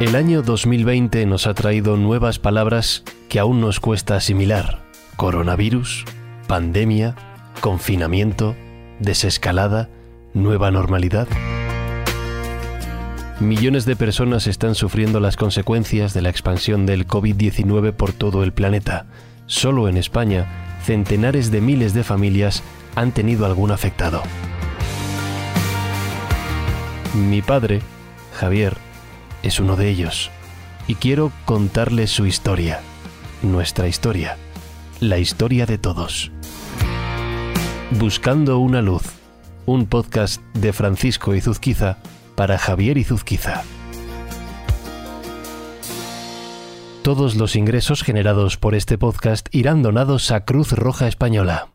[0.00, 4.84] El año 2020 nos ha traído nuevas palabras que aún nos cuesta asimilar.
[5.16, 6.04] Coronavirus,
[6.46, 7.16] pandemia,
[7.60, 8.54] confinamiento,
[9.00, 9.88] desescalada,
[10.34, 11.26] nueva normalidad.
[13.40, 18.52] Millones de personas están sufriendo las consecuencias de la expansión del COVID-19 por todo el
[18.52, 19.06] planeta.
[19.46, 22.62] Solo en España, centenares de miles de familias
[22.94, 24.22] han tenido algún afectado.
[27.14, 27.80] Mi padre,
[28.38, 28.76] Javier,
[29.48, 30.30] es uno de ellos,
[30.86, 32.80] y quiero contarles su historia,
[33.42, 34.36] nuestra historia,
[35.00, 36.30] la historia de todos.
[37.92, 39.04] Buscando una luz,
[39.64, 41.96] un podcast de Francisco Izuzquiza
[42.36, 43.62] para Javier Izuzquiza.
[47.02, 51.70] Todos los ingresos generados por este podcast irán donados a Cruz Roja Española.